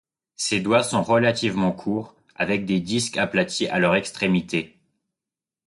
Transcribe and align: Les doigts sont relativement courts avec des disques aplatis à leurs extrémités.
Les 0.49 0.61
doigts 0.61 0.81
sont 0.81 1.03
relativement 1.03 1.71
courts 1.71 2.15
avec 2.35 2.65
des 2.65 2.79
disques 2.79 3.17
aplatis 3.17 3.67
à 3.67 3.77
leurs 3.77 3.93
extrémités. 3.93 4.75